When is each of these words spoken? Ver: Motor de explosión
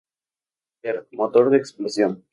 Ver: 0.81 1.07
Motor 1.11 1.51
de 1.51 1.57
explosión 1.57 2.25